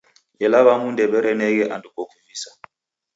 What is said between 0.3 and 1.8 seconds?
Ela w'amu ndew'ereneghe